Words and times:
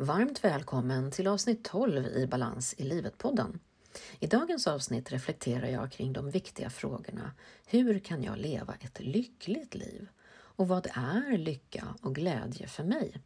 Varmt 0.00 0.44
välkommen 0.44 1.10
till 1.10 1.26
avsnitt 1.26 1.64
12 1.64 2.06
i 2.06 2.26
Balans 2.26 2.74
i 2.78 2.82
livet-podden. 2.82 3.58
I 4.20 4.26
dagens 4.26 4.66
avsnitt 4.66 5.12
reflekterar 5.12 5.66
jag 5.66 5.92
kring 5.92 6.12
de 6.12 6.30
viktiga 6.30 6.70
frågorna 6.70 7.32
Hur 7.66 7.98
kan 7.98 8.22
jag 8.22 8.38
leva 8.38 8.74
ett 8.80 9.00
lyckligt 9.00 9.74
liv? 9.74 10.08
Och 10.30 10.68
vad 10.68 10.86
är 10.94 11.38
lycka 11.38 11.84
och 12.02 12.14
glädje 12.14 12.66
för 12.66 12.84
mig? 12.84 13.22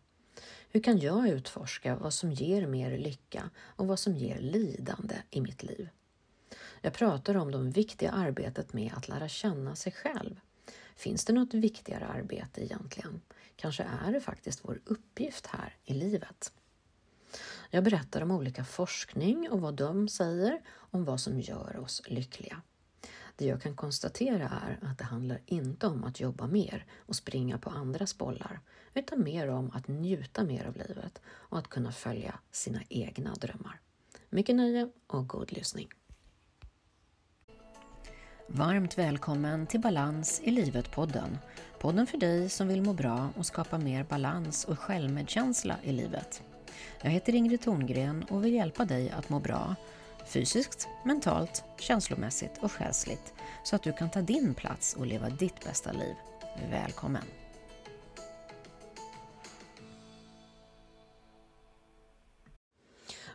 Hur 0.71 0.81
kan 0.81 0.99
jag 0.99 1.29
utforska 1.29 1.97
vad 1.97 2.15
som 2.15 2.33
ger 2.33 2.67
mer 2.67 2.99
lycka 2.99 3.51
och 3.59 3.87
vad 3.87 3.99
som 3.99 4.17
ger 4.17 4.39
lidande 4.39 5.17
i 5.31 5.41
mitt 5.41 5.63
liv? 5.63 5.89
Jag 6.81 6.93
pratar 6.93 7.35
om 7.37 7.51
det 7.51 7.59
viktiga 7.59 8.11
arbetet 8.11 8.73
med 8.73 8.93
att 8.97 9.09
lära 9.09 9.29
känna 9.29 9.77
sig 9.77 9.93
själv. 9.93 10.41
Finns 10.97 11.25
det 11.25 11.33
något 11.33 11.55
viktigare 11.55 12.07
arbete 12.07 12.65
egentligen? 12.65 13.21
Kanske 13.57 13.87
är 14.07 14.13
det 14.13 14.21
faktiskt 14.21 14.65
vår 14.65 14.81
uppgift 14.85 15.47
här 15.47 15.77
i 15.85 15.95
livet. 15.95 16.53
Jag 17.71 17.85
berättar 17.85 18.23
om 18.23 18.31
olika 18.31 18.65
forskning 18.65 19.51
och 19.51 19.61
vad 19.61 19.75
de 19.75 20.09
säger 20.09 20.61
om 20.75 21.05
vad 21.05 21.21
som 21.21 21.41
gör 21.41 21.77
oss 21.77 22.03
lyckliga. 22.07 22.63
Det 23.37 23.47
jag 23.47 23.63
kan 23.63 23.77
konstatera 23.77 24.49
är 24.49 24.79
att 24.83 24.99
det 24.99 25.05
handlar 25.05 25.41
inte 25.47 25.87
om 25.87 26.05
att 26.05 26.21
jobba 26.21 26.47
mer 26.47 26.87
och 26.99 27.17
springa 27.17 27.59
på 27.59 27.71
andras 27.71 28.19
bollar, 28.19 28.61
utan 28.95 29.25
mer 29.25 29.49
om 29.49 29.71
att 29.71 29.89
njuta 29.89 30.45
mer 30.45 30.67
av 30.67 30.77
livet 30.77 31.21
och 31.27 31.59
att 31.59 31.69
kunna 31.69 31.93
följa 31.93 32.35
sina 32.51 32.81
egna 32.89 33.35
drömmar. 33.35 33.81
Mycket 34.31 34.57
nöje 34.57 34.89
och 35.07 35.29
god 35.29 35.53
lyssning! 35.53 35.89
Varmt 38.47 38.99
välkommen 38.99 39.67
till 39.67 39.81
Balans 39.81 40.41
i 40.45 40.51
livet-podden. 40.51 41.39
Podden 41.79 42.07
för 42.07 42.19
dig 42.19 42.49
som 42.49 42.69
vill 42.69 42.83
må 42.83 42.93
bra 42.93 43.31
och 43.37 43.47
skapa 43.47 43.79
mer 43.79 44.05
balans 44.05 44.65
och 44.65 44.79
självmedkänsla 44.79 45.77
i 45.83 45.93
livet. 45.93 46.43
Jag 47.03 47.11
heter 47.11 47.35
Ingrid 47.35 47.61
Thorngren 47.61 48.25
och 48.31 48.45
vill 48.45 48.55
hjälpa 48.55 48.85
dig 48.85 49.11
att 49.11 49.29
må 49.29 49.41
bra 49.41 49.77
fysiskt, 50.27 50.89
mentalt, 51.05 51.65
känslomässigt 51.79 52.59
och 52.61 52.73
själsligt 52.73 53.35
så 53.65 53.77
att 53.77 53.83
du 53.83 53.93
kan 53.93 54.11
ta 54.11 54.21
din 54.21 54.55
plats 54.55 54.95
och 54.95 55.07
leva 55.07 55.31
ditt 55.31 55.65
bästa 55.65 55.93
liv. 55.93 56.15
Välkommen! 56.71 57.25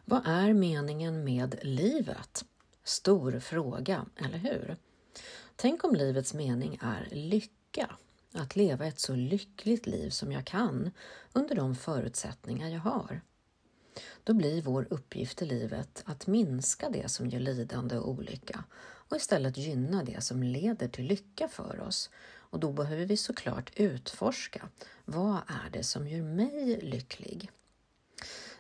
Vad 0.06 0.28
är 0.28 0.54
meningen 0.54 1.23
med 1.23 1.59
livet? 1.61 2.45
Stor 2.83 3.39
fråga, 3.39 4.06
eller 4.16 4.38
hur? 4.38 4.78
Tänk 5.56 5.83
om 5.83 5.95
livets 5.95 6.33
mening 6.33 6.80
är 6.81 7.08
lycka, 7.11 7.98
att 8.33 8.56
leva 8.56 8.86
ett 8.86 9.00
så 9.00 9.16
lyckligt 9.16 9.88
liv 9.88 10.09
som 10.09 10.31
jag 10.31 10.45
kan 10.45 10.92
under 11.33 11.56
de 11.56 11.76
förutsättningar 11.76 12.70
jag 12.70 12.80
har. 12.80 13.22
Då 14.23 14.34
blir 14.34 14.62
vår 14.62 14.88
uppgift 14.90 15.42
i 15.42 15.45
livet 15.45 16.03
att 16.06 16.28
minska 16.28 16.90
det 16.90 17.12
som 17.12 17.28
ger 17.28 17.40
lidande 17.40 17.98
och 17.98 18.09
olycka 18.09 18.64
och 18.80 19.17
istället 19.17 19.58
gynna 19.58 20.04
det 20.04 20.23
som 20.23 20.44
leder 20.44 20.88
till 20.88 21.06
lycka 21.06 21.48
för 21.48 21.81
oss. 21.81 22.09
Och 22.50 22.59
då 22.59 22.72
behöver 22.72 23.06
vi 23.06 23.17
såklart 23.17 23.72
utforska 23.76 24.70
vad 25.06 25.38
är 25.48 25.70
det 25.72 25.84
som 25.84 26.08
gör 26.08 26.23
mig 26.23 26.80
lycklig? 26.81 27.52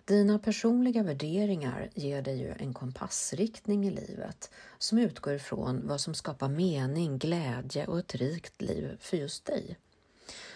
Dina 0.05 0.39
personliga 0.39 1.03
värderingar 1.03 1.89
ger 1.93 2.21
dig 2.21 2.37
ju 2.37 2.53
en 2.59 2.73
kompassriktning 2.73 3.87
i 3.87 3.91
livet 3.91 4.51
som 4.77 4.97
utgår 4.97 5.33
ifrån 5.33 5.87
vad 5.87 6.01
som 6.01 6.13
skapar 6.13 6.49
mening, 6.49 7.17
glädje 7.17 7.87
och 7.87 7.99
ett 7.99 8.15
rikt 8.15 8.61
liv 8.61 8.97
för 8.99 9.17
just 9.17 9.45
dig. 9.45 9.77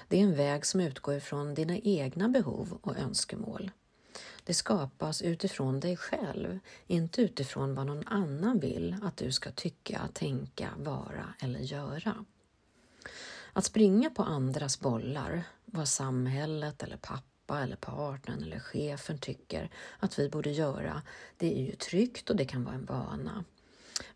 Det 0.08 0.18
är 0.18 0.24
en 0.24 0.36
väg 0.36 0.66
som 0.66 0.82
utgår 0.82 1.16
ifrån 1.16 1.54
dina 1.54 1.78
egna 1.78 2.30
behov 2.30 2.78
och 2.82 2.98
önskemål. 2.98 3.72
Det 4.44 4.54
skapas 4.54 5.22
utifrån 5.22 5.80
dig 5.80 5.98
själv, 5.98 6.60
inte 6.88 7.22
utifrån 7.22 7.76
vad 7.76 7.86
någon 7.86 8.08
annan 8.08 8.60
vill 8.60 8.96
att 9.04 9.18
du 9.18 9.32
ska 9.32 9.52
tycka, 9.52 10.02
tänka, 10.14 10.70
vara 10.78 11.34
eller 11.40 11.60
göra. 11.60 12.26
Att 13.54 13.66
springa 13.66 14.10
på 14.10 14.24
andras 14.24 14.80
bollar, 14.80 15.44
vad 15.66 15.88
samhället 15.88 16.84
eller 16.84 16.98
pappa 16.98 17.60
eller 17.64 17.76
partnern 17.76 18.44
eller 18.44 18.60
chefen 18.60 19.18
tycker 19.18 19.70
att 20.00 20.20
vi 20.20 20.30
borde 20.30 20.52
göra, 20.52 21.02
det 21.38 21.60
är 21.60 21.66
ju 21.66 21.76
tryggt 21.76 22.30
och 22.30 22.36
det 22.36 22.46
kan 22.46 22.64
vara 22.64 22.76
en 22.76 22.86
vana. 22.86 23.44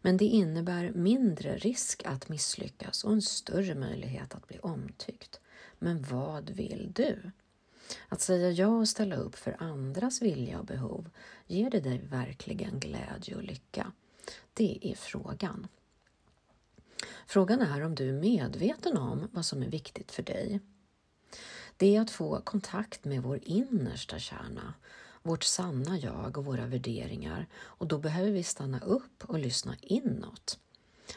Men 0.01 0.17
det 0.17 0.25
innebär 0.25 0.91
mindre 0.91 1.57
risk 1.57 2.03
att 2.05 2.29
misslyckas 2.29 3.03
och 3.03 3.11
en 3.11 3.21
större 3.21 3.75
möjlighet 3.75 4.35
att 4.35 4.47
bli 4.47 4.59
omtyckt. 4.59 5.39
Men 5.79 6.03
vad 6.03 6.49
vill 6.49 6.91
du? 6.95 7.31
Att 8.09 8.21
säga 8.21 8.51
ja 8.51 8.67
och 8.67 8.89
ställa 8.89 9.15
upp 9.15 9.35
för 9.35 9.55
andras 9.59 10.21
vilja 10.21 10.59
och 10.59 10.65
behov, 10.65 11.09
ger 11.47 11.69
det 11.69 11.79
dig 11.79 12.01
verkligen 12.09 12.79
glädje 12.79 13.35
och 13.35 13.43
lycka? 13.43 13.91
Det 14.53 14.79
är 14.81 14.95
frågan. 14.95 15.67
Frågan 17.27 17.61
är 17.61 17.81
om 17.81 17.95
du 17.95 18.09
är 18.09 18.21
medveten 18.21 18.97
om 18.97 19.29
vad 19.31 19.45
som 19.45 19.63
är 19.63 19.69
viktigt 19.69 20.11
för 20.11 20.23
dig. 20.23 20.59
Det 21.77 21.95
är 21.95 22.01
att 22.01 22.11
få 22.11 22.41
kontakt 22.41 23.05
med 23.05 23.23
vår 23.23 23.39
innersta 23.43 24.19
kärna, 24.19 24.73
vårt 25.21 25.43
sanna 25.43 25.97
jag 25.97 26.37
och 26.37 26.45
våra 26.45 26.65
värderingar 26.65 27.47
och 27.55 27.87
då 27.87 27.97
behöver 27.97 28.31
vi 28.31 28.43
stanna 28.43 28.79
upp 28.79 29.23
och 29.25 29.39
lyssna 29.39 29.75
inåt. 29.81 30.59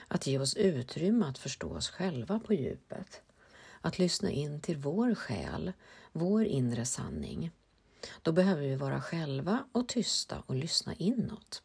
Att 0.08 0.26
ge 0.26 0.38
oss 0.38 0.54
utrymme 0.54 1.26
att 1.26 1.38
förstå 1.38 1.68
oss 1.76 1.88
själva 1.90 2.40
på 2.40 2.54
djupet. 2.54 3.22
Att 3.88 3.98
lyssna 3.98 4.30
in 4.30 4.60
till 4.60 4.76
vår 4.76 5.14
själ, 5.14 5.72
vår 6.12 6.44
inre 6.44 6.84
sanning. 6.84 7.50
Då 8.22 8.32
behöver 8.32 8.62
vi 8.62 8.76
vara 8.76 9.00
själva 9.00 9.64
och 9.72 9.88
tysta 9.88 10.42
och 10.46 10.54
lyssna 10.54 10.94
inåt. 10.94 11.62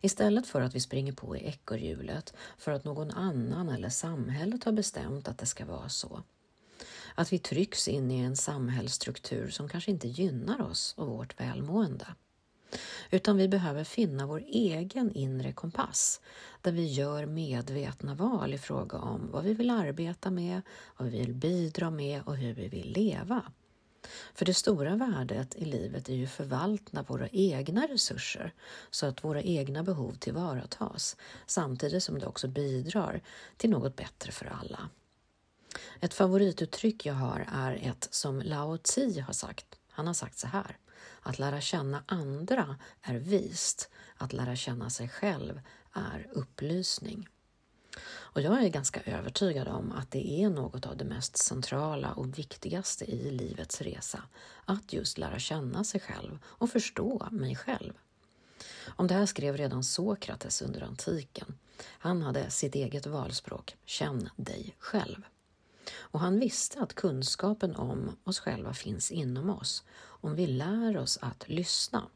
Istället 0.00 0.46
för 0.46 0.60
att 0.60 0.74
vi 0.74 0.80
springer 0.80 1.12
på 1.12 1.36
i 1.36 1.46
ekorrhjulet 1.46 2.34
för 2.58 2.72
att 2.72 2.84
någon 2.84 3.10
annan 3.10 3.68
eller 3.68 3.88
samhället 3.88 4.64
har 4.64 4.72
bestämt 4.72 5.28
att 5.28 5.38
det 5.38 5.46
ska 5.46 5.64
vara 5.64 5.88
så. 5.88 6.22
Att 7.14 7.32
vi 7.32 7.38
trycks 7.38 7.88
in 7.88 8.10
i 8.10 8.18
en 8.18 8.36
samhällsstruktur 8.36 9.50
som 9.50 9.68
kanske 9.68 9.90
inte 9.90 10.08
gynnar 10.08 10.62
oss 10.62 10.94
och 10.96 11.06
vårt 11.06 11.40
välmående. 11.40 12.06
Utan 13.10 13.36
vi 13.36 13.48
behöver 13.48 13.84
finna 13.84 14.26
vår 14.26 14.44
egen 14.46 15.12
inre 15.12 15.52
kompass 15.52 16.20
där 16.62 16.72
vi 16.72 16.86
gör 16.86 17.26
medvetna 17.26 18.14
val 18.14 18.54
i 18.54 18.58
fråga 18.58 18.98
om 18.98 19.30
vad 19.30 19.44
vi 19.44 19.54
vill 19.54 19.70
arbeta 19.70 20.30
med, 20.30 20.62
vad 20.96 21.08
vi 21.08 21.18
vill 21.18 21.34
bidra 21.34 21.90
med 21.90 22.22
och 22.22 22.36
hur 22.36 22.54
vi 22.54 22.68
vill 22.68 22.92
leva. 22.92 23.42
För 24.34 24.44
det 24.44 24.54
stora 24.54 24.96
värdet 24.96 25.54
i 25.54 25.64
livet 25.64 26.08
är 26.08 26.14
ju 26.14 26.26
förvaltna 26.26 27.02
våra 27.02 27.28
egna 27.28 27.86
resurser 27.86 28.54
så 28.90 29.06
att 29.06 29.24
våra 29.24 29.42
egna 29.42 29.82
behov 29.82 30.12
tillvaratas 30.12 31.16
samtidigt 31.46 32.02
som 32.02 32.18
det 32.18 32.26
också 32.26 32.48
bidrar 32.48 33.20
till 33.56 33.70
något 33.70 33.96
bättre 33.96 34.32
för 34.32 34.46
alla. 34.46 34.88
Ett 36.00 36.14
favorituttryck 36.14 37.06
jag 37.06 37.14
har 37.14 37.46
är 37.52 37.74
ett 37.74 38.08
som 38.10 38.40
Lao 38.40 38.78
Tzu 38.78 39.20
har 39.20 39.32
sagt. 39.32 39.77
Han 39.98 40.06
har 40.06 40.14
sagt 40.14 40.38
så 40.38 40.46
här. 40.46 40.78
Att 41.22 41.38
lära 41.38 41.60
känna 41.60 42.02
andra 42.06 42.76
är 43.02 43.14
vist, 43.14 43.90
att 44.16 44.32
lära 44.32 44.56
känna 44.56 44.90
sig 44.90 45.08
själv 45.08 45.60
är 45.92 46.28
upplysning. 46.32 47.28
Och 48.06 48.40
jag 48.40 48.64
är 48.64 48.68
ganska 48.68 49.02
övertygad 49.02 49.68
om 49.68 49.92
att 49.92 50.10
det 50.10 50.42
är 50.42 50.50
något 50.50 50.86
av 50.86 50.96
det 50.96 51.04
mest 51.04 51.36
centrala 51.36 52.12
och 52.12 52.38
viktigaste 52.38 53.04
i 53.04 53.30
livets 53.30 53.80
resa, 53.80 54.22
att 54.64 54.92
just 54.92 55.18
lära 55.18 55.38
känna 55.38 55.84
sig 55.84 56.00
själv 56.00 56.38
och 56.44 56.70
förstå 56.70 57.28
mig 57.30 57.56
själv. 57.56 57.92
Om 58.86 59.06
det 59.06 59.14
här 59.14 59.26
skrev 59.26 59.56
redan 59.56 59.84
Sokrates 59.84 60.62
under 60.62 60.82
antiken. 60.82 61.58
Han 61.82 62.22
hade 62.22 62.50
sitt 62.50 62.74
eget 62.74 63.06
valspråk, 63.06 63.76
känn 63.84 64.30
dig 64.36 64.74
själv. 64.78 65.24
Och 66.10 66.20
han 66.20 66.40
visste 66.40 66.80
att 66.80 66.94
kunskapen 66.94 67.76
om 67.76 68.16
oss 68.24 68.40
själva 68.40 68.74
finns 68.74 69.10
inom 69.10 69.50
oss, 69.50 69.84
om 69.98 70.34
vi 70.34 70.46
lär 70.46 70.96
oss 70.96 71.18
att 71.22 71.48
lyssna. 71.48 72.08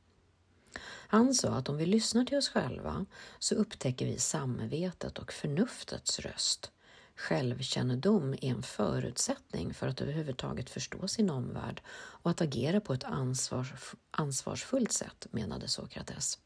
Han 0.85 1.35
sa 1.35 1.49
att 1.49 1.69
om 1.69 1.77
vi 1.77 1.87
lyssnar 1.87 2.25
till 2.25 2.39
oss 2.39 2.49
själva 2.49 3.07
så 3.39 3.55
upptäcker 3.55 4.07
vi 4.07 4.19
samvetet 4.19 5.19
och 5.19 5.33
förnuftets 5.33 6.19
röst. 6.19 6.71
Självkännedom 7.17 8.33
är 8.33 8.45
en 8.45 8.63
förutsättning 8.63 9.75
för 9.75 9.89
att 9.89 10.01
överhuvudtaget 10.01 10.71
förstå 10.71 11.09
sin 11.09 11.31
omvärld 11.31 11.83
och 11.95 12.31
att 12.31 12.41
agera 12.41 12.81
på 12.81 12.93
ett 12.93 13.05
ansvars, 13.05 13.95
ansvarsfullt 14.11 14.93
sätt, 14.93 15.27
menade 15.31 15.69
Sokrates. 15.69 16.39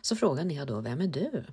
Så 0.00 0.16
frågan 0.16 0.50
är 0.50 0.66
då, 0.66 0.80
vem 0.80 1.00
är 1.00 1.06
du? 1.06 1.44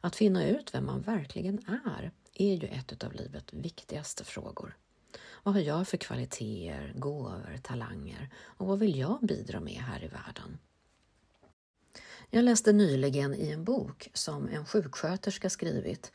Att 0.00 0.16
finna 0.16 0.48
ut 0.48 0.74
vem 0.74 0.86
man 0.86 1.00
verkligen 1.00 1.58
är 1.86 2.12
är 2.42 2.56
ju 2.56 2.68
ett 2.68 3.04
av 3.04 3.12
livets 3.12 3.52
viktigaste 3.52 4.24
frågor. 4.24 4.76
Vad 5.42 5.54
har 5.54 5.60
jag 5.60 5.88
för 5.88 5.96
kvaliteter, 5.96 6.92
gåvor, 6.96 7.58
talanger 7.62 8.30
och 8.44 8.66
vad 8.66 8.78
vill 8.78 8.98
jag 8.98 9.18
bidra 9.22 9.60
med 9.60 9.82
här 9.82 10.04
i 10.04 10.08
världen? 10.08 10.58
Jag 12.30 12.44
läste 12.44 12.72
nyligen 12.72 13.34
i 13.34 13.50
en 13.50 13.64
bok 13.64 14.08
som 14.14 14.48
en 14.48 14.66
sjuksköterska 14.66 15.50
skrivit. 15.50 16.12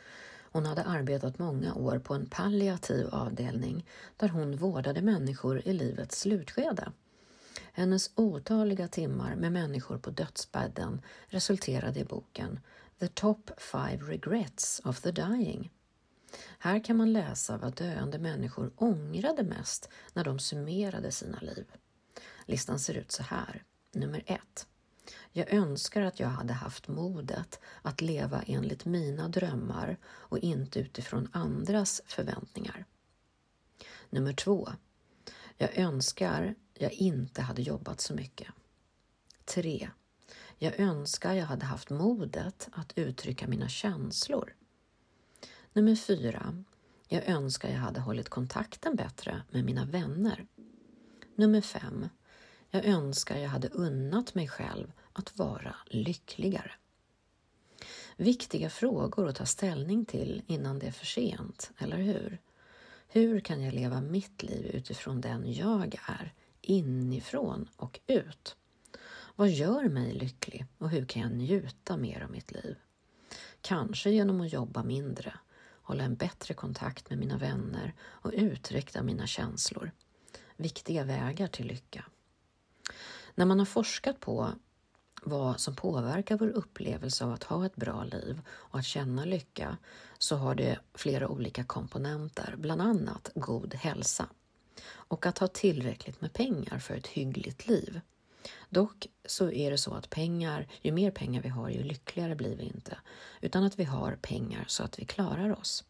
Hon 0.52 0.66
hade 0.66 0.84
arbetat 0.84 1.40
många 1.40 1.74
år 1.74 2.00
på 2.00 2.14
en 2.14 2.30
palliativ 2.30 3.08
avdelning 3.08 3.86
där 4.18 4.28
hon 4.28 4.58
vårdade 4.58 5.02
människor 5.02 5.62
i 5.68 5.74
livets 5.74 6.20
slutskede. 6.20 6.92
Hennes 7.74 8.12
otaliga 8.16 8.88
timmar 8.88 9.36
med 9.36 9.52
människor 9.52 9.98
på 9.98 10.10
dödsbädden 10.10 11.02
resulterade 11.28 12.00
i 12.00 12.06
boken 12.06 12.60
The 13.00 13.08
Top 13.08 13.52
Five 13.58 13.98
Regrets 13.98 14.82
of 14.86 15.02
the 15.02 15.12
Dying. 15.12 15.72
Här 16.60 16.84
kan 16.84 16.98
man 16.98 17.14
läsa 17.14 17.58
vad 17.58 17.76
döende 17.76 18.20
människor 18.20 18.72
ångrade 18.76 19.44
mest 19.44 19.90
när 20.14 20.24
de 20.24 20.40
summerade 20.40 21.12
sina 21.12 21.40
liv. 21.40 21.66
Listan 22.46 22.80
ser 22.80 22.94
ut 22.94 23.12
så 23.12 23.24
här. 23.24 23.64
Nummer 23.94 24.24
1. 24.26 24.68
Jag 25.32 25.54
önskar 25.54 26.02
att 26.02 26.20
jag 26.20 26.28
hade 26.28 26.54
haft 26.54 26.88
modet 26.88 27.60
att 27.82 28.02
leva 28.02 28.42
enligt 28.48 28.86
mina 28.86 29.30
drömmar 29.30 29.98
och 30.06 30.40
inte 30.40 30.80
utifrån 30.80 31.30
andras 31.32 32.02
förväntningar. 32.06 32.86
Nummer 34.10 34.34
2. 34.34 34.70
Jag 35.58 35.78
önskar 35.78 36.56
jag 36.74 36.94
inte 36.94 37.42
hade 37.42 37.62
jobbat 37.62 38.02
så 38.02 38.14
mycket. 38.14 38.48
3. 39.46 39.90
Jag 40.58 40.80
önskar 40.80 41.34
jag 41.34 41.46
hade 41.46 41.66
haft 41.66 41.90
modet 41.90 42.70
att 42.72 42.98
uttrycka 42.98 43.48
mina 43.48 43.70
känslor. 43.70 44.57
Nummer 45.78 45.96
4. 45.96 46.64
Jag 47.08 47.26
önskar 47.26 47.70
jag 47.70 47.78
hade 47.78 48.00
hållit 48.00 48.30
kontakten 48.30 48.96
bättre 48.96 49.42
med 49.52 49.66
mina 49.66 49.86
vänner. 49.86 50.48
Nummer 51.36 51.62
5. 51.62 52.10
Jag 52.70 52.86
önskar 52.86 53.38
jag 53.38 53.50
hade 53.50 53.68
unnat 53.68 54.36
mig 54.36 54.48
själv 54.48 54.92
att 55.14 55.38
vara 55.38 55.76
lyckligare. 55.86 56.72
Viktiga 58.16 58.70
frågor 58.70 59.28
att 59.28 59.36
ta 59.36 59.46
ställning 59.46 60.06
till 60.06 60.42
innan 60.48 60.80
det 60.80 60.88
är 60.88 60.92
för 60.92 61.06
sent, 61.06 61.72
eller 61.78 61.98
hur? 61.98 62.42
Hur 63.08 63.40
kan 63.40 63.62
jag 63.64 63.74
leva 63.74 64.02
mitt 64.02 64.44
liv 64.44 64.66
utifrån 64.66 65.22
den 65.22 65.54
jag 65.54 66.00
är, 66.08 66.34
inifrån 66.62 67.70
och 67.76 68.00
ut? 68.08 68.56
Vad 69.36 69.50
gör 69.50 69.90
mig 69.90 70.14
lycklig 70.14 70.66
och 70.78 70.90
hur 70.90 71.06
kan 71.06 71.22
jag 71.22 71.32
njuta 71.32 71.98
mer 71.98 72.22
av 72.22 72.32
mitt 72.32 72.52
liv? 72.52 72.76
Kanske 73.62 74.10
genom 74.10 74.42
att 74.42 74.54
jobba 74.54 74.84
mindre, 74.84 75.34
hålla 75.88 76.04
en 76.04 76.16
bättre 76.16 76.54
kontakt 76.54 77.10
med 77.10 77.20
mina 77.20 77.38
vänner 77.38 77.94
och 78.02 78.32
uttrycka 78.34 79.04
mina 79.04 79.28
känslor. 79.28 79.92
Viktiga 80.56 81.04
vägar 81.04 81.48
till 81.48 81.68
lycka. 81.68 82.06
När 83.36 83.46
man 83.46 83.60
har 83.60 83.66
forskat 83.66 84.20
på 84.20 84.50
vad 85.22 85.60
som 85.60 85.76
påverkar 85.76 86.38
vår 86.38 86.48
upplevelse 86.48 87.26
av 87.26 87.32
att 87.32 87.44
ha 87.44 87.66
ett 87.66 87.76
bra 87.76 88.04
liv 88.04 88.42
och 88.50 88.80
att 88.80 88.86
känna 88.86 89.26
lycka 89.26 89.78
så 90.18 90.36
har 90.36 90.56
det 90.56 90.80
flera 90.94 91.28
olika 91.28 91.64
komponenter, 91.64 92.56
bland 92.58 92.82
annat 92.82 93.32
god 93.36 93.74
hälsa 93.74 94.30
och 94.90 95.26
att 95.26 95.38
ha 95.38 95.48
tillräckligt 95.48 96.22
med 96.22 96.34
pengar 96.34 96.80
för 96.80 96.96
ett 96.96 97.08
hyggligt 97.08 97.68
liv. 97.68 98.02
Dock 98.70 99.08
så 99.26 99.52
är 99.52 99.72
det 99.72 99.78
så 99.78 99.94
att 99.94 100.10
pengar, 100.10 100.68
ju 100.82 100.92
mer 100.92 101.12
pengar 101.12 101.42
vi 101.42 101.50
har, 101.50 101.70
ju 101.70 101.84
lyckligare 101.84 102.36
blir 102.36 102.58
vi 102.58 102.64
inte, 102.64 102.98
utan 103.42 103.64
att 103.64 103.80
vi 103.80 103.84
har 103.84 104.18
pengar 104.22 104.66
så 104.68 104.84
att 104.84 105.00
vi 105.00 105.06
klarar 105.06 105.60
oss. 105.60 105.84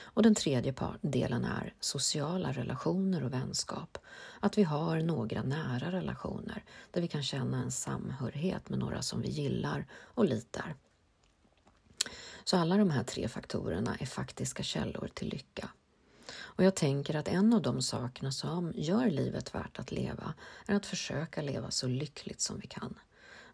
Och 0.00 0.22
den 0.22 0.34
tredje 0.34 0.74
delen 1.00 1.44
är 1.44 1.74
sociala 1.80 2.52
relationer 2.52 3.24
och 3.24 3.32
vänskap. 3.32 3.98
Att 4.40 4.58
vi 4.58 4.62
har 4.62 5.00
några 5.00 5.42
nära 5.42 5.92
relationer 5.92 6.64
där 6.90 7.00
vi 7.00 7.08
kan 7.08 7.22
känna 7.22 7.62
en 7.62 7.72
samhörighet 7.72 8.68
med 8.68 8.78
några 8.78 9.02
som 9.02 9.22
vi 9.22 9.28
gillar 9.28 9.86
och 9.92 10.24
litar. 10.24 10.74
Så 12.44 12.56
alla 12.56 12.76
de 12.76 12.90
här 12.90 13.04
tre 13.04 13.28
faktorerna 13.28 13.96
är 14.00 14.06
faktiska 14.06 14.62
källor 14.62 15.10
till 15.14 15.28
lycka. 15.28 15.68
Och 16.56 16.64
jag 16.64 16.74
tänker 16.74 17.16
att 17.16 17.28
en 17.28 17.52
av 17.52 17.62
de 17.62 17.82
sakerna 17.82 18.32
som 18.32 18.72
gör 18.74 19.10
livet 19.10 19.54
värt 19.54 19.78
att 19.78 19.92
leva 19.92 20.34
är 20.66 20.74
att 20.74 20.86
försöka 20.86 21.42
leva 21.42 21.70
så 21.70 21.86
lyckligt 21.86 22.40
som 22.40 22.58
vi 22.58 22.66
kan. 22.66 22.98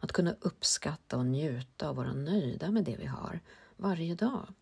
Att 0.01 0.13
kunna 0.13 0.35
uppskatta 0.41 1.17
och 1.17 1.27
njuta 1.27 1.91
och 1.91 1.97
vara 1.97 2.13
nöjda 2.13 2.71
med 2.71 2.85
det 2.85 2.97
vi 2.97 3.07
har 3.07 3.41
varje 3.77 4.15
dag. 4.15 4.55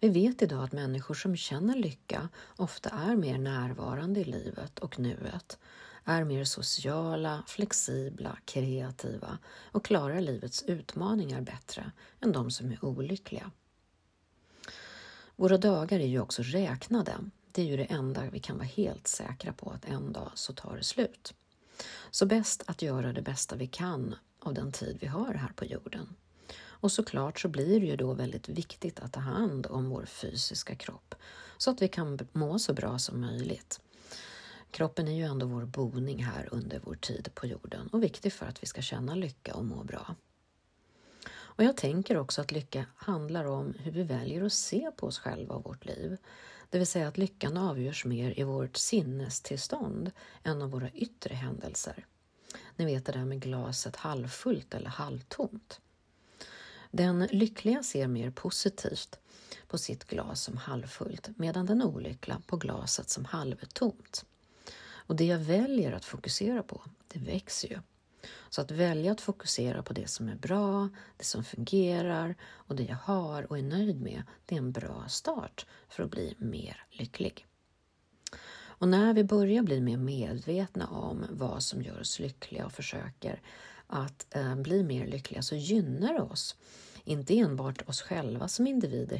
Vi 0.00 0.08
vet 0.08 0.42
idag 0.42 0.64
att 0.64 0.72
människor 0.72 1.14
som 1.14 1.36
känner 1.36 1.76
lycka 1.76 2.28
ofta 2.56 2.90
är 2.90 3.16
mer 3.16 3.38
närvarande 3.38 4.20
i 4.20 4.24
livet 4.24 4.78
och 4.78 4.98
nuet, 4.98 5.58
är 6.04 6.24
mer 6.24 6.44
sociala, 6.44 7.42
flexibla, 7.46 8.38
kreativa 8.44 9.38
och 9.64 9.84
klarar 9.84 10.20
livets 10.20 10.62
utmaningar 10.62 11.40
bättre 11.40 11.92
än 12.20 12.32
de 12.32 12.50
som 12.50 12.72
är 12.72 12.84
olyckliga. 12.84 13.50
Våra 15.42 15.58
dagar 15.58 16.00
är 16.00 16.06
ju 16.06 16.20
också 16.20 16.42
räknade. 16.42 17.14
Det 17.52 17.62
är 17.62 17.66
ju 17.66 17.76
det 17.76 17.84
enda 17.84 18.22
vi 18.32 18.38
kan 18.38 18.56
vara 18.56 18.66
helt 18.66 19.06
säkra 19.06 19.52
på 19.52 19.70
att 19.70 19.84
en 19.84 20.12
dag 20.12 20.30
så 20.34 20.52
tar 20.52 20.76
det 20.76 20.84
slut. 20.84 21.34
Så 22.10 22.26
bäst 22.26 22.62
att 22.66 22.82
göra 22.82 23.12
det 23.12 23.22
bästa 23.22 23.56
vi 23.56 23.66
kan 23.66 24.14
av 24.38 24.54
den 24.54 24.72
tid 24.72 24.98
vi 25.00 25.06
har 25.06 25.34
här 25.34 25.52
på 25.56 25.64
jorden. 25.64 26.16
Och 26.58 26.92
såklart 26.92 27.40
så 27.40 27.48
blir 27.48 27.80
det 27.80 27.86
ju 27.86 27.96
då 27.96 28.12
väldigt 28.12 28.48
viktigt 28.48 29.00
att 29.00 29.12
ta 29.12 29.20
hand 29.20 29.66
om 29.66 29.90
vår 29.90 30.04
fysiska 30.04 30.74
kropp 30.74 31.14
så 31.56 31.70
att 31.70 31.82
vi 31.82 31.88
kan 31.88 32.18
må 32.32 32.58
så 32.58 32.74
bra 32.74 32.98
som 32.98 33.20
möjligt. 33.20 33.80
Kroppen 34.70 35.08
är 35.08 35.16
ju 35.16 35.24
ändå 35.24 35.46
vår 35.46 35.64
boning 35.64 36.24
här 36.24 36.48
under 36.52 36.80
vår 36.84 36.94
tid 36.94 37.28
på 37.34 37.46
jorden 37.46 37.88
och 37.92 38.02
viktig 38.02 38.32
för 38.32 38.46
att 38.46 38.62
vi 38.62 38.66
ska 38.66 38.82
känna 38.82 39.14
lycka 39.14 39.54
och 39.54 39.64
må 39.64 39.84
bra. 39.84 40.14
Och 41.54 41.64
jag 41.64 41.76
tänker 41.76 42.16
också 42.16 42.40
att 42.40 42.52
lycka 42.52 42.86
handlar 42.96 43.44
om 43.44 43.74
hur 43.78 43.92
vi 43.92 44.02
väljer 44.02 44.44
att 44.44 44.52
se 44.52 44.90
på 44.96 45.06
oss 45.06 45.18
själva 45.18 45.54
och 45.54 45.64
vårt 45.64 45.84
liv. 45.84 46.16
Det 46.70 46.78
vill 46.78 46.86
säga 46.86 47.08
att 47.08 47.18
lyckan 47.18 47.56
avgörs 47.56 48.04
mer 48.04 48.38
i 48.40 48.42
vårt 48.42 48.76
sinnestillstånd 48.76 50.10
än 50.42 50.62
av 50.62 50.70
våra 50.70 50.90
yttre 50.90 51.34
händelser. 51.34 52.06
Ni 52.76 52.84
vet 52.84 53.06
det 53.06 53.12
där 53.12 53.24
med 53.24 53.40
glaset 53.40 53.96
halvfullt 53.96 54.74
eller 54.74 54.90
halvtomt. 54.90 55.80
Den 56.90 57.26
lyckliga 57.30 57.82
ser 57.82 58.06
mer 58.06 58.30
positivt 58.30 59.18
på 59.68 59.78
sitt 59.78 60.04
glas 60.04 60.42
som 60.42 60.56
halvfullt 60.56 61.30
medan 61.36 61.66
den 61.66 61.82
olyckliga 61.82 62.42
på 62.46 62.56
glaset 62.56 63.10
som 63.10 63.24
halvtomt. 63.24 64.24
Och 65.06 65.16
det 65.16 65.24
jag 65.24 65.38
väljer 65.38 65.92
att 65.92 66.04
fokusera 66.04 66.62
på, 66.62 66.82
det 67.08 67.18
växer 67.18 67.68
ju. 67.68 67.78
Så 68.50 68.60
att 68.60 68.70
välja 68.70 69.12
att 69.12 69.20
fokusera 69.20 69.82
på 69.82 69.92
det 69.92 70.08
som 70.08 70.28
är 70.28 70.34
bra, 70.34 70.88
det 71.16 71.24
som 71.24 71.44
fungerar 71.44 72.34
och 72.42 72.76
det 72.76 72.82
jag 72.82 72.96
har 72.96 73.42
och 73.50 73.58
är 73.58 73.62
nöjd 73.62 74.00
med, 74.00 74.22
det 74.46 74.54
är 74.54 74.58
en 74.58 74.72
bra 74.72 75.04
start 75.08 75.66
för 75.88 76.02
att 76.02 76.10
bli 76.10 76.34
mer 76.38 76.84
lycklig. 76.90 77.46
Och 78.82 78.88
när 78.88 79.14
vi 79.14 79.24
börjar 79.24 79.62
bli 79.62 79.80
mer 79.80 79.96
medvetna 79.96 80.86
om 80.86 81.24
vad 81.30 81.62
som 81.62 81.82
gör 81.82 82.00
oss 82.00 82.20
lyckliga 82.20 82.66
och 82.66 82.72
försöker 82.72 83.42
att 83.92 84.26
eh, 84.30 84.54
bli 84.54 84.82
mer 84.82 85.06
lyckliga 85.06 85.42
så 85.42 85.54
gynnar 85.54 86.14
det 86.14 86.22
oss. 86.22 86.56
Inte 87.04 87.38
enbart 87.38 87.88
oss 87.88 88.02
själva 88.02 88.48
som 88.48 88.66
individer 88.66 89.16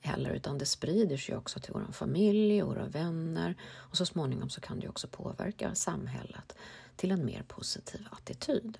heller, 0.00 0.30
utan 0.30 0.58
det 0.58 0.66
sprider 0.66 1.16
sig 1.16 1.36
också 1.36 1.60
till 1.60 1.72
vår 1.72 1.92
familj 1.92 2.62
våra 2.62 2.86
vänner 2.86 3.54
och 3.62 3.96
så 3.96 4.06
småningom 4.06 4.50
så 4.50 4.60
kan 4.60 4.80
det 4.80 4.88
också 4.88 5.08
påverka 5.08 5.74
samhället 5.74 6.56
till 6.96 7.10
en 7.10 7.24
mer 7.24 7.42
positiv 7.48 8.06
attityd. 8.10 8.78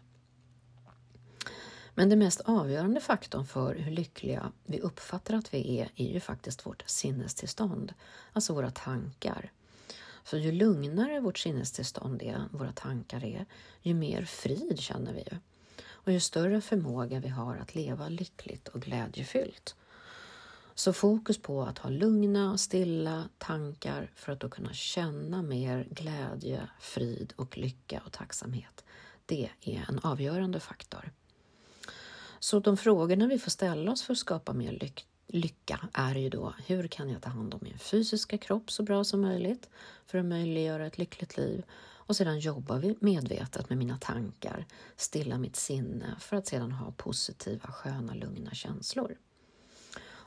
Men 1.95 2.09
den 2.09 2.19
mest 2.19 2.41
avgörande 2.41 3.01
faktorn 3.01 3.47
för 3.47 3.75
hur 3.75 3.93
lyckliga 3.93 4.53
vi 4.65 4.81
uppfattar 4.81 5.35
att 5.35 5.55
vi 5.55 5.79
är, 5.79 5.91
är 5.97 6.13
ju 6.13 6.21
faktiskt 6.21 6.67
vårt 6.67 6.83
sinnestillstånd, 6.87 7.95
alltså 8.33 8.55
våra 8.55 8.71
tankar. 8.71 9.53
Så 10.27 10.37
ju 10.39 10.53
lugnare 10.53 11.21
vårt 11.21 11.39
sinnestillstånd 11.39 12.23
är, 12.23 12.49
våra 12.51 12.73
tankar 12.73 13.25
är, 13.25 13.47
ju 13.83 13.95
mer 13.95 14.25
frid 14.25 14.79
känner 14.79 15.13
vi 15.13 15.21
ju. 15.21 15.39
Och 15.89 16.13
ju 16.13 16.21
större 16.21 16.61
förmåga 16.61 17.21
vi 17.21 17.29
har 17.29 17.57
att 17.57 17.75
leva 17.75 18.09
lyckligt 18.09 18.69
och 18.69 18.81
glädjefyllt. 18.81 19.77
Så 20.75 20.93
fokus 20.93 21.39
på 21.39 21.63
att 21.63 21.79
ha 21.79 21.91
lugna 21.91 22.53
och 22.53 22.61
stilla 22.61 23.29
tankar 23.39 24.11
för 24.15 24.33
att 24.33 24.41
då 24.41 24.49
kunna 24.49 24.73
känna 24.73 25.43
mer 25.43 25.87
glädje, 25.91 26.69
frid 26.81 27.33
och 27.37 27.59
lycka 27.59 28.03
och 28.07 28.13
tacksamhet. 28.13 28.85
Det 29.27 29.51
är 29.61 29.87
en 29.89 29.99
avgörande 29.99 30.61
faktor. 30.61 31.13
Så 32.39 32.61
de 32.61 32.77
frågorna 32.77 33.27
vi 33.27 33.39
får 33.39 33.51
ställa 33.51 33.93
oss 33.93 34.03
för 34.03 34.13
att 34.13 34.19
skapa 34.19 34.53
mer 34.53 34.73
lyck 34.73 35.07
lycka 35.27 35.89
är 35.93 36.15
ju 36.15 36.29
då 36.29 36.55
hur 36.67 36.89
kan 36.89 37.11
jag 37.11 37.23
ta 37.23 37.31
hand 37.31 37.55
om 37.55 37.61
min 37.63 37.79
fysiska 37.79 38.39
kropp 38.39 38.71
så 38.71 38.83
bra 38.83 39.05
som 39.05 39.21
möjligt 39.21 39.69
för 40.07 40.19
att 40.19 40.25
möjliggöra 40.25 40.87
ett 40.87 40.99
lyckligt 40.99 41.37
liv 41.37 41.65
och 42.07 42.17
sedan 42.17 42.39
jobbar 42.39 42.79
vi 42.79 42.97
medvetet 43.01 43.69
med 43.69 43.79
mina 43.79 43.99
tankar, 43.99 44.67
stilla 44.97 45.39
mitt 45.39 45.57
sinne 45.57 46.17
för 46.21 46.37
att 46.37 46.47
sedan 46.47 46.73
ha 46.73 46.93
positiva, 46.93 47.73
sköna, 47.73 48.15
lugna 48.15 48.51
känslor. 48.51 49.17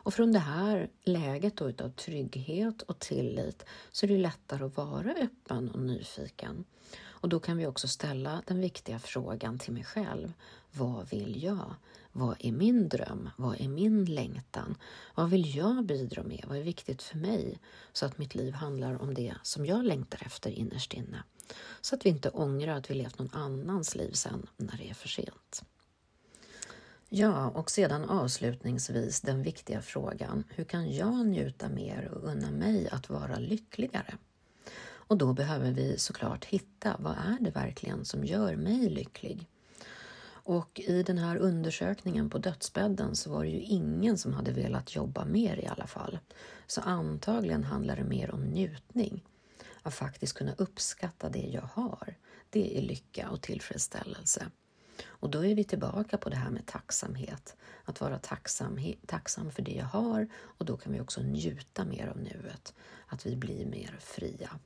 Och 0.02 0.14
från 0.14 0.32
det 0.32 0.40
här 0.40 0.90
läget 1.04 1.58
då 1.58 1.70
utav 1.70 1.90
trygghet 1.90 2.82
och 2.82 3.00
tillit 3.00 3.66
så 3.92 4.06
är 4.06 4.08
det 4.08 4.18
lättare 4.18 4.66
att 4.66 4.78
vara 4.78 5.12
öppen 5.12 5.70
och 5.70 5.82
nyfiken. 5.82 6.66
Och 7.02 7.30
då 7.30 7.40
kan 7.40 7.58
vi 7.58 7.68
också 7.68 7.88
ställa 7.88 8.42
den 8.46 8.62
viktiga 8.62 9.00
frågan 9.00 9.60
till 9.60 9.74
mig 9.74 9.84
själv. 9.84 10.34
Vad 10.72 11.10
vill 11.10 11.44
jag? 11.44 11.76
Vad 12.20 12.38
är 12.40 12.52
min 12.52 12.90
dröm? 12.90 13.30
Vad 13.38 13.62
är 13.62 13.68
min 13.68 14.06
längtan? 14.06 14.76
Vad 15.16 15.30
vill 15.30 15.56
jag 15.56 15.86
bidra 15.86 16.24
med? 16.24 16.46
Vad 16.48 16.58
är 16.58 16.64
viktigt 16.64 17.02
för 17.02 17.18
mig? 17.18 17.60
Så 17.94 18.06
att 18.06 18.18
mitt 18.18 18.36
liv 18.36 18.54
handlar 18.54 19.02
om 19.02 19.14
det 19.14 19.34
som 19.44 19.66
jag 19.66 19.86
längtar 19.86 20.24
efter 20.26 20.50
innerst 20.50 20.94
inne. 20.94 21.24
Så 21.82 21.96
att 21.96 22.06
vi 22.06 22.10
inte 22.10 22.30
ångrar 22.30 22.76
att 22.76 22.92
vi 22.92 22.96
levt 22.96 23.20
någon 23.20 23.34
annans 23.34 23.96
liv 23.96 24.12
sen 24.12 24.48
när 24.58 24.78
det 24.78 24.90
är 24.90 24.94
för 24.94 25.08
sent. 25.08 25.64
Ja, 27.10 27.50
och 27.50 27.72
sedan 27.72 28.06
avslutningsvis 28.06 29.22
den 29.22 29.44
viktiga 29.44 29.82
frågan, 29.82 30.44
hur 30.50 30.64
kan 30.64 30.96
jag 30.96 31.26
njuta 31.26 31.70
mer 31.70 32.10
och 32.12 32.24
unna 32.24 32.52
mig 32.52 32.90
att 32.90 33.10
vara 33.10 33.40
lyckligare? 33.40 34.18
Och 34.82 35.18
då 35.18 35.34
behöver 35.34 35.72
vi 35.72 35.98
såklart 35.98 36.46
hitta, 36.46 36.96
vad 37.00 37.14
är 37.14 37.38
det 37.40 37.52
verkligen 37.52 38.06
som 38.06 38.26
gör 38.26 38.56
mig 38.56 38.90
lycklig? 38.90 39.48
Och 40.50 40.80
i 40.80 41.04
den 41.04 41.18
här 41.18 41.38
undersökningen 41.38 42.30
på 42.30 42.38
dödsbädden 42.38 43.16
så 43.16 43.32
var 43.32 43.44
det 43.44 43.50
ju 43.50 43.62
ingen 43.62 44.18
som 44.18 44.34
hade 44.34 44.52
velat 44.52 44.96
jobba 44.96 45.26
mer 45.26 45.58
i 45.58 45.68
alla 45.68 45.88
fall. 45.88 46.20
Så 46.68 46.82
antagligen 46.82 47.64
handlar 47.64 47.96
det 47.96 48.04
mer 48.04 48.32
om 48.32 48.42
njutning. 48.42 49.24
Att 49.82 49.94
faktiskt 49.94 50.34
kunna 50.34 50.54
uppskatta 50.58 51.30
det 51.30 51.50
jag 51.54 51.70
har. 51.74 52.18
Det 52.50 52.78
är 52.78 52.82
lycka 52.82 53.30
och 53.30 53.42
tillfredsställelse. 53.42 54.46
Och 55.06 55.30
då 55.30 55.46
är 55.46 55.56
vi 55.56 55.64
tillbaka 55.64 56.18
på 56.18 56.30
det 56.30 56.38
här 56.38 56.52
med 56.52 56.66
tacksamhet. 56.66 57.56
Att 57.86 58.02
vara 58.02 58.20
tacksam, 58.20 58.80
tacksam 59.06 59.52
för 59.52 59.62
det 59.62 59.76
jag 59.76 59.86
har 59.86 60.28
och 60.34 60.66
då 60.66 60.78
kan 60.78 60.94
vi 60.94 61.00
också 61.00 61.22
njuta 61.22 61.86
mer 61.86 62.08
av 62.08 62.18
nuet. 62.18 62.74
Att 63.08 63.26
vi 63.26 63.36
blir 63.36 63.66
mer 63.66 63.98
fria. 64.00 64.60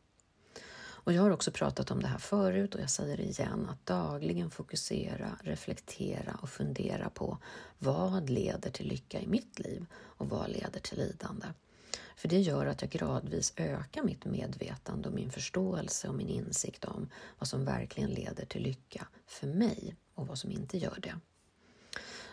Och 1.03 1.13
jag 1.13 1.21
har 1.21 1.29
också 1.29 1.51
pratat 1.51 1.91
om 1.91 2.01
det 2.01 2.07
här 2.07 2.17
förut 2.17 2.75
och 2.75 2.81
jag 2.81 2.89
säger 2.89 3.17
det 3.17 3.23
igen 3.23 3.69
att 3.69 3.85
dagligen 3.85 4.49
fokusera, 4.49 5.37
reflektera 5.43 6.37
och 6.41 6.49
fundera 6.49 7.09
på 7.09 7.37
vad 7.79 8.29
leder 8.29 8.69
till 8.69 8.87
lycka 8.87 9.19
i 9.19 9.27
mitt 9.27 9.59
liv 9.59 9.85
och 9.93 10.29
vad 10.29 10.49
leder 10.49 10.79
till 10.79 10.97
lidande. 10.97 11.47
För 12.15 12.27
det 12.27 12.39
gör 12.39 12.65
att 12.65 12.81
jag 12.81 12.91
gradvis 12.91 13.53
ökar 13.55 14.03
mitt 14.03 14.25
medvetande 14.25 15.09
och 15.09 15.15
min 15.15 15.31
förståelse 15.31 16.07
och 16.07 16.15
min 16.15 16.29
insikt 16.29 16.85
om 16.85 17.09
vad 17.39 17.47
som 17.47 17.65
verkligen 17.65 18.09
leder 18.09 18.45
till 18.45 18.63
lycka 18.63 19.07
för 19.25 19.47
mig 19.47 19.95
och 20.15 20.27
vad 20.27 20.37
som 20.37 20.51
inte 20.51 20.77
gör 20.77 20.99
det. 21.01 21.15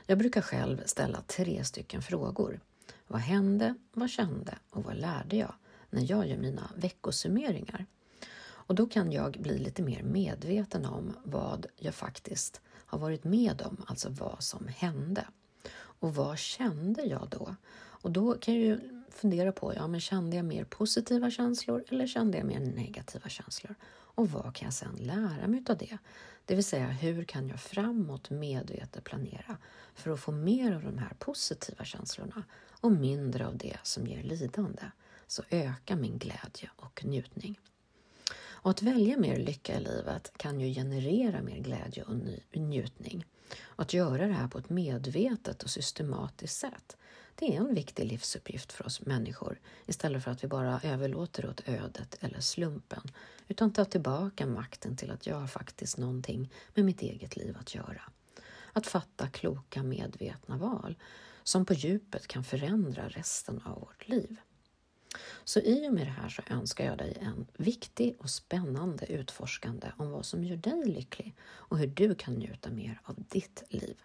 Jag 0.07 0.19
brukar 0.19 0.43
själv 0.43 0.83
ställa 0.85 1.21
tre 1.21 1.65
stycken 1.65 2.03
frågor. 2.03 2.61
Vad 3.07 3.21
hände, 3.21 3.75
vad 3.93 4.11
kände 4.11 4.59
och 4.71 4.85
vad 4.85 4.97
lärde 4.97 5.37
jag 5.37 5.55
när 5.91 6.11
jag 6.11 6.29
gör 6.29 6.37
mina 6.37 6.71
veckosummeringar? 6.77 7.87
Och 8.71 8.77
då 8.77 8.87
kan 8.87 9.13
jag 9.13 9.33
bli 9.41 9.59
lite 9.59 9.83
mer 9.83 10.03
medveten 10.03 10.87
om 10.87 11.17
vad 11.25 11.67
jag 11.77 11.95
faktiskt 11.95 12.61
har 12.71 12.99
varit 12.99 13.25
med 13.25 13.63
om, 13.63 13.85
alltså 13.87 14.09
vad 14.11 14.43
som 14.43 14.69
hände. 14.69 15.27
Och 15.73 16.15
vad 16.15 16.39
kände 16.39 17.03
jag 17.03 17.29
då? 17.31 17.57
Och 17.75 18.11
då 18.11 18.35
kan 18.35 18.55
jag 18.55 18.63
ju 18.63 19.03
fundera 19.09 19.53
på, 19.53 19.75
ja 19.75 19.87
men 19.87 20.01
kände 20.01 20.37
jag 20.37 20.45
mer 20.45 20.65
positiva 20.65 21.31
känslor 21.31 21.85
eller 21.89 22.07
kände 22.07 22.39
jag 22.39 22.47
mer 22.47 22.61
negativa 22.61 23.29
känslor? 23.29 23.75
Och 23.91 24.31
vad 24.31 24.55
kan 24.55 24.67
jag 24.67 24.75
sedan 24.75 24.97
lära 25.01 25.47
mig 25.47 25.65
av 25.69 25.77
det? 25.77 25.99
Det 26.45 26.55
vill 26.55 26.65
säga, 26.65 26.87
hur 26.87 27.25
kan 27.25 27.49
jag 27.49 27.61
framåt 27.61 28.31
medvetet 28.31 29.05
planera 29.05 29.57
för 29.95 30.11
att 30.11 30.21
få 30.21 30.33
mer 30.33 30.73
av 30.73 30.83
de 30.83 30.99
här 30.99 31.15
positiva 31.19 31.85
känslorna 31.85 32.43
och 32.81 32.93
mindre 32.93 33.47
av 33.47 33.57
det 33.57 33.77
som 33.83 34.07
ger 34.07 34.23
lidande? 34.23 34.83
Så 35.27 35.43
öka 35.51 35.97
min 35.97 36.19
glädje 36.19 36.71
och 36.77 37.05
njutning. 37.05 37.59
Och 38.63 38.71
att 38.71 38.83
välja 38.83 39.17
mer 39.17 39.37
lycka 39.37 39.77
i 39.77 39.81
livet 39.81 40.33
kan 40.37 40.61
ju 40.61 40.75
generera 40.75 41.43
mer 41.43 41.59
glädje 41.59 42.03
och 42.03 42.17
njutning. 42.53 43.25
Och 43.63 43.83
att 43.83 43.95
göra 43.95 44.27
det 44.27 44.33
här 44.33 44.49
på 44.49 44.59
ett 44.59 44.71
medvetet 44.71 45.63
och 45.63 45.71
systematiskt 45.71 46.59
sätt, 46.59 46.97
det 47.35 47.57
är 47.57 47.61
en 47.61 47.75
viktig 47.75 48.05
livsuppgift 48.05 48.73
för 48.73 48.87
oss 48.87 49.07
människor 49.07 49.61
istället 49.87 50.25
för 50.25 50.31
att 50.31 50.45
vi 50.45 50.49
bara 50.49 50.81
överlåter 50.85 51.49
åt 51.51 51.69
ödet 51.69 52.17
eller 52.21 52.41
slumpen, 52.41 53.03
utan 53.49 53.73
ta 53.73 53.85
tillbaka 53.85 54.47
makten 54.47 54.97
till 54.97 55.11
att 55.11 55.27
jag 55.27 55.37
har 55.37 55.47
faktiskt 55.47 55.99
någonting 55.99 56.53
med 56.75 56.85
mitt 56.85 57.03
eget 57.03 57.37
liv 57.37 57.57
att 57.61 57.75
göra. 57.75 58.03
Att 58.73 58.87
fatta 58.87 59.29
kloka 59.29 59.83
medvetna 59.83 60.57
val 60.57 60.97
som 61.43 61.67
på 61.67 61.75
djupet 61.75 62.27
kan 62.27 62.45
förändra 62.45 63.09
resten 63.09 63.61
av 63.65 63.81
vårt 63.81 64.09
liv. 64.09 64.37
Så 65.45 65.61
i 65.61 65.89
och 65.89 65.93
med 65.93 66.07
det 66.07 66.11
här 66.11 66.29
så 66.29 66.43
önskar 66.51 66.85
jag 66.85 66.99
dig 66.99 67.19
en 67.21 67.47
viktig 67.57 68.17
och 68.19 68.31
spännande 68.31 69.07
utforskande 69.07 69.93
om 69.97 70.11
vad 70.11 70.27
som 70.27 70.45
gör 70.45 70.57
dig 70.57 70.85
lycklig 70.85 71.35
och 71.43 71.79
hur 71.79 71.87
du 71.87 72.15
kan 72.15 72.35
njuta 72.35 72.71
mer 72.71 73.01
av 73.05 73.15
ditt 73.29 73.63
liv. 73.69 73.97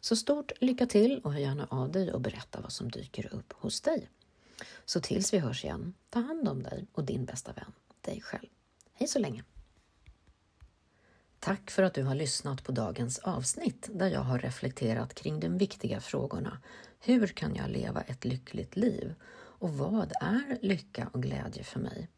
Så 0.00 0.16
stort 0.16 0.52
lycka 0.60 0.86
till 0.86 1.20
och 1.24 1.32
hör 1.32 1.40
gärna 1.40 1.66
av 1.70 1.92
dig 1.92 2.12
och 2.12 2.20
berätta 2.20 2.60
vad 2.60 2.72
som 2.72 2.90
dyker 2.90 3.34
upp 3.34 3.52
hos 3.52 3.80
dig. 3.80 4.08
Så 4.84 5.00
tills 5.00 5.34
vi 5.34 5.38
hörs 5.38 5.64
igen, 5.64 5.94
ta 6.10 6.20
hand 6.20 6.48
om 6.48 6.62
dig 6.62 6.86
och 6.92 7.04
din 7.04 7.24
bästa 7.24 7.52
vän, 7.52 7.72
dig 8.00 8.20
själv. 8.20 8.48
Hej 8.92 9.08
så 9.08 9.18
länge! 9.18 9.44
Tack 11.40 11.70
för 11.70 11.82
att 11.82 11.94
du 11.94 12.02
har 12.02 12.14
lyssnat 12.14 12.64
på 12.64 12.72
dagens 12.72 13.18
avsnitt 13.18 13.88
där 13.92 14.08
jag 14.08 14.20
har 14.20 14.38
reflekterat 14.38 15.14
kring 15.14 15.40
de 15.40 15.58
viktiga 15.58 16.00
frågorna 16.00 16.58
Hur 17.00 17.26
kan 17.26 17.54
jag 17.54 17.70
leva 17.70 18.00
ett 18.00 18.24
lyckligt 18.24 18.76
liv? 18.76 19.14
Och 19.58 19.74
vad 19.74 20.12
är 20.20 20.58
lycka 20.62 21.10
och 21.12 21.22
glädje 21.22 21.64
för 21.64 21.80
mig? 21.80 22.08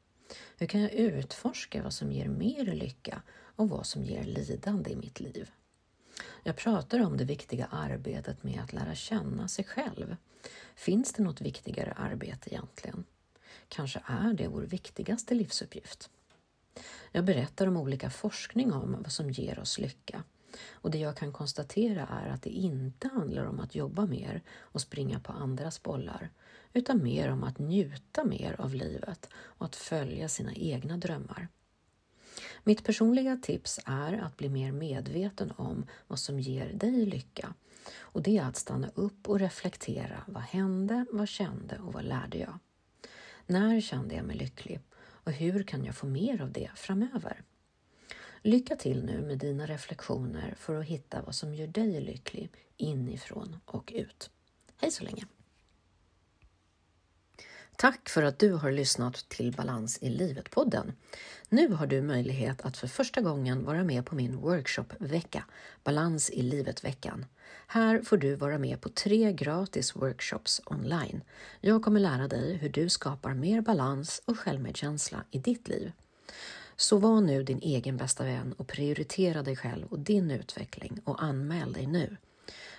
Hur 0.56 0.66
kan 0.66 0.80
jag 0.80 0.92
utforska 0.92 1.82
vad 1.82 1.92
som 1.92 2.12
ger 2.12 2.28
mer 2.28 2.64
lycka 2.64 3.23
och 3.56 3.68
vad 3.68 3.87
som 3.87 4.04
ger 4.04 4.25
lidande 4.25 4.90
i 4.90 4.97
mitt 4.97 5.20
liv? 5.20 5.50
Jag 6.42 6.56
pratar 6.56 7.00
om 7.00 7.16
det 7.16 7.25
viktiga 7.25 7.66
arbetet 7.66 8.42
med 8.42 8.61
att 8.61 8.73
lära 8.73 8.94
känna 8.94 9.49
sig 9.49 9.64
själv. 9.64 10.16
Finns 10.75 11.12
det 11.12 11.23
något 11.23 11.40
viktigare 11.40 11.92
arbete 11.92 12.50
egentligen? 12.50 13.04
Kanske 13.68 14.02
är 14.06 14.32
det 14.32 14.49
vår 14.49 14.62
viktigaste 14.62 15.35
livsuppgift. 15.35 16.11
Jag 17.12 17.25
berättar 17.25 17.66
om 17.66 17.76
olika 17.76 18.11
forskning 18.11 18.73
om 18.73 18.97
vad 19.02 19.12
som 19.12 19.30
ger 19.30 19.59
oss 19.59 19.78
lycka. 19.78 20.23
Och 20.73 20.90
det 20.90 20.99
jag 20.99 21.16
kan 21.16 21.33
konstatera 21.33 22.07
är 22.07 22.28
att 22.28 22.42
det 22.42 22.50
inte 22.50 23.09
handlar 23.09 23.45
om 23.45 23.61
att 23.61 23.75
jobba 23.75 24.07
mer 24.07 24.42
och 24.49 24.80
springa 24.80 25.21
på 25.21 25.33
andras 25.33 25.83
bollar, 25.83 26.30
utan 26.73 27.02
mer 27.02 27.30
om 27.30 27.45
att 27.45 27.59
njuta 27.59 28.25
mer 28.25 28.61
av 28.61 28.75
livet 28.75 29.28
och 29.35 29.66
att 29.66 29.76
följa 29.76 30.28
sina 30.28 30.54
egna 30.54 30.97
drömmar. 30.97 31.49
Mitt 32.64 32.85
personliga 32.85 33.37
tips 33.37 33.80
är 33.87 34.12
att 34.12 34.37
bli 34.37 34.49
mer 34.49 34.73
medveten 34.73 35.52
om 35.57 35.87
vad 36.07 36.19
som 36.19 36.40
ger 36.40 36.73
dig 36.73 37.07
lycka. 37.07 37.54
Och 37.99 38.23
det 38.23 38.38
är 38.38 38.45
att 38.45 38.57
stanna 38.57 38.90
upp 38.95 39.28
och 39.28 39.40
reflektera. 39.40 40.23
Vad 40.26 40.42
hände? 40.42 41.04
Vad 41.12 41.28
kände? 41.28 41.78
Och 41.78 41.92
vad 41.92 42.04
lärde 42.04 42.38
jag? 42.38 42.59
När 43.47 43.80
kände 43.80 44.14
jag 44.14 44.25
mig 44.25 44.37
lycklig? 44.37 44.80
Och 45.00 45.33
hur 45.33 45.62
kan 45.62 45.85
jag 45.85 45.95
få 45.95 46.07
mer 46.07 46.42
av 46.42 46.52
det 46.52 46.71
framöver? 46.75 47.42
Lycka 48.42 48.76
till 48.76 49.04
nu 49.04 49.20
med 49.20 49.38
dina 49.38 49.66
reflektioner 49.66 50.54
för 50.59 50.80
att 50.80 50.87
hitta 50.87 51.23
vad 51.23 51.35
som 51.35 51.54
gör 51.54 51.66
dig 51.66 52.00
lycklig 52.00 52.50
inifrån 52.76 53.56
och 53.64 53.92
ut. 53.97 54.30
Hej 54.76 54.90
så 54.90 55.04
länge! 55.04 55.25
Tack 57.76 58.09
för 58.09 58.23
att 58.23 58.38
du 58.38 58.52
har 58.52 58.73
lyssnat 58.73 59.14
till 59.14 59.52
Balans 59.52 59.99
i 60.02 60.09
livet-podden. 60.09 60.92
Nu 61.49 61.73
har 61.73 61.87
du 61.87 62.02
möjlighet 62.02 62.61
att 62.61 62.76
för 62.76 62.87
första 62.87 63.20
gången 63.20 63.64
vara 63.64 63.85
med 63.85 64.06
på 64.06 64.14
min 64.14 64.37
workshopvecka, 64.37 65.44
Balans 65.85 66.30
i 66.30 66.42
livet-veckan. 66.42 67.26
Här 67.66 68.02
får 68.02 68.16
du 68.16 68.35
vara 68.35 68.59
med 68.59 68.80
på 68.80 68.88
tre 68.88 69.32
gratis 69.32 69.97
workshops 69.97 70.61
online. 70.66 71.23
Jag 71.61 71.82
kommer 71.82 72.00
lära 72.00 72.28
dig 72.28 72.56
hur 72.56 72.68
du 72.68 72.88
skapar 72.88 73.35
mer 73.35 73.61
balans 73.61 74.23
och 74.25 74.38
självmedkänsla 74.38 75.25
i 75.30 75.38
ditt 75.38 75.68
liv. 75.68 75.92
Så 76.81 76.99
var 76.99 77.21
nu 77.21 77.43
din 77.43 77.61
egen 77.63 77.97
bästa 77.97 78.25
vän 78.25 78.55
och 78.59 78.69
prioritera 78.69 79.43
dig 79.43 79.57
själv 79.57 79.87
och 79.87 79.99
din 79.99 80.31
utveckling 80.31 81.01
och 81.05 81.23
anmäl 81.23 81.73
dig 81.73 81.87
nu. 81.87 82.17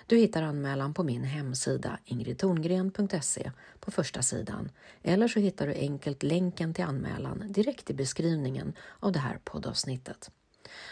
Du 0.06 0.16
hittar 0.16 0.42
anmälan 0.42 0.94
på 0.94 1.02
min 1.02 1.24
hemsida 1.24 1.98
ingridtorngren.se 2.04 3.50
på 3.80 3.90
första 3.90 4.22
sidan 4.22 4.70
eller 5.02 5.28
så 5.28 5.40
hittar 5.40 5.66
du 5.66 5.74
enkelt 5.74 6.22
länken 6.22 6.74
till 6.74 6.84
anmälan 6.84 7.44
direkt 7.48 7.90
i 7.90 7.94
beskrivningen 7.94 8.72
av 9.00 9.12
det 9.12 9.18
här 9.18 9.38
poddavsnittet. 9.44 10.30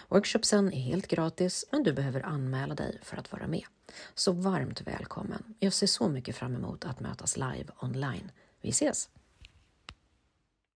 Workshopsen 0.09 0.73
är 0.73 0.81
helt 0.81 1.07
gratis 1.07 1.65
men 1.73 1.83
du 1.83 1.93
behöver 1.93 2.27
anmäla 2.27 2.75
dig 2.75 2.99
för 3.03 3.17
att 3.17 3.33
vara 3.33 3.47
med. 3.47 3.65
Så 4.15 4.33
varmt 4.33 4.81
välkommen! 4.81 5.55
Jag 5.59 5.73
ser 5.73 5.87
så 5.87 6.09
mycket 6.09 6.37
fram 6.37 6.55
emot 6.55 6.85
att 6.85 7.01
mötas 7.01 7.37
live 7.37 7.67
online. 7.81 8.31
Vi 8.61 8.71
ses! 8.71 9.09